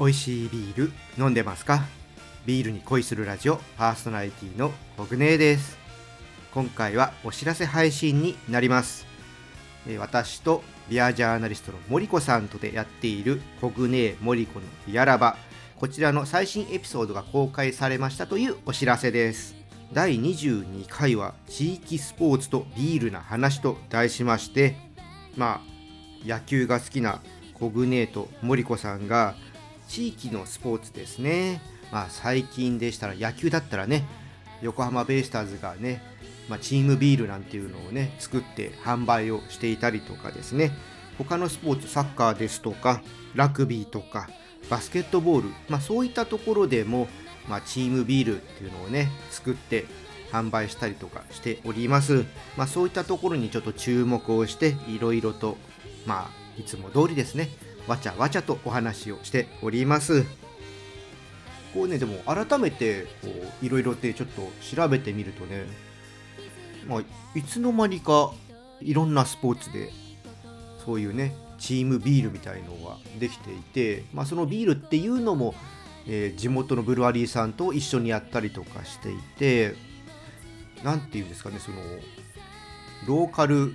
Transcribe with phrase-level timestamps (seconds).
[0.00, 1.84] 美味しいビール飲んでますか？
[2.44, 5.78] ビールに恋するラジオパーソナリティのコグネです。
[6.52, 9.06] 今回はお知らせ配信になります。
[9.98, 15.36] 私とビアジャーナリストの森子さんとでやっているコグネ森子のビアラバ。
[15.76, 19.54] こちらの最新エピソードが公開されましたというお知らせです。
[19.92, 24.74] 第22回は地域スポーツとビールな話と題しまして
[25.36, 27.20] まあ野球が好きな
[27.52, 29.36] コグネと森子さんが
[29.88, 31.60] 地域のスポーツですね。
[31.92, 34.04] まあ最近でしたら野球だったらね
[34.62, 36.02] 横浜ベイスターズがね、
[36.48, 40.72] まあ、チームビールなんていうのをね作って販売をしていたりとかですね。
[41.18, 43.00] 他のスポーツサッカーですとか
[43.34, 44.28] ラグビーとか
[44.68, 47.08] バスケットボール、まあ、そういったところでも、
[47.48, 49.84] まあ、チームビールっていうのをね作って
[50.32, 52.24] 販売したりとかしております、
[52.56, 55.56] まあ、そういったところにちょっと注目をしていろいろと
[56.06, 57.48] まあいつも通りですね
[57.86, 60.24] わちゃわちゃとお話をしております。
[61.74, 63.28] こうねでも改めてこ
[63.62, 65.66] ういろいろってちょっと調べてみるとね
[66.88, 67.00] まあ
[67.34, 68.32] いつの間にか
[68.80, 69.90] いろんなスポーツで
[70.84, 75.54] そういうねチームビールみたいのができていて、まあ、そのビールっていうのも、
[76.06, 79.74] えー地元のブルワリーさんと一緒にやったりとかしていて
[80.84, 81.78] 何て言うんですかねその
[83.06, 83.74] ローカル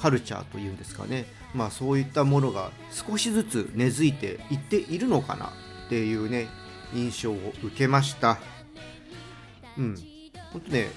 [0.00, 1.26] カルチャーというんですかね。
[1.54, 5.46] まあそういったものが少しずつ根付いていっているのかな
[5.86, 6.48] っていうね
[6.94, 8.38] 印象を受けました。
[9.76, 9.96] うん。
[10.52, 10.88] ほんとね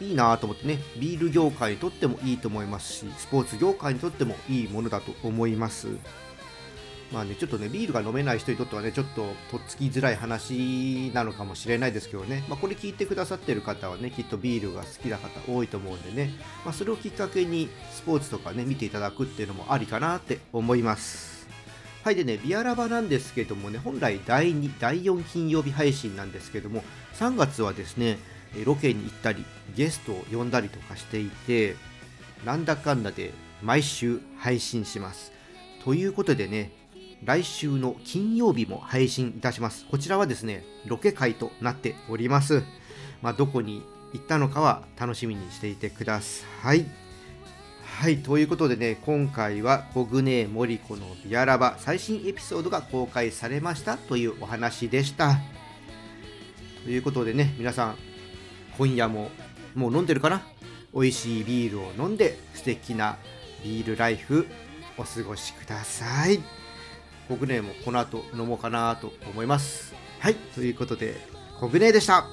[0.00, 5.88] いいなと思ってねビール業界にとってもいいと思いますしスポーツ業界にとってもいいものだと思います。
[7.12, 16.32] まあねちょっとねビールが飲めない人にとってはねちょっととっつきづらい話なのかもしれないですけどね、まあ、これ聞いてくださってる方はねきっとビールが好きな方多いと思うんでね、
[16.64, 21.42] まあ、それをきっかけにスポーツとかね見ていただくっていうのもありかなって思います。
[22.02, 26.82] はいでねビアラバなんですけどもね本来第2第4金曜日配信なんですけども
[27.14, 28.18] 3月はですね
[28.64, 29.44] ロケに行ったり
[29.76, 31.76] ゲストを呼んだりとかしていて
[32.44, 35.32] なんだかんだで毎週配信します。
[35.84, 36.72] ということでね
[37.24, 39.86] 来週の金曜日も配信いたします。
[39.90, 42.62] こちらはですねロケ会となっております。
[43.20, 46.84] まあ、どこに行ったのかは楽しみにしていてください。
[47.84, 55.36] はいということでね今回はコグネモリコのビアラバ最新エピソードが公開されましたというお話でした。
[56.84, 57.96] ということでね皆さん
[58.76, 59.30] 今夜も
[59.76, 60.42] もう飲んでるかな？
[60.92, 63.16] 美味しいビールを飲んで素敵な
[63.62, 64.46] ビールライフ
[64.98, 66.40] お過ごしください。
[67.28, 69.94] コグネもこの後飲もうかなと思います。
[70.18, 71.16] はいということで
[71.58, 72.26] コグネでした。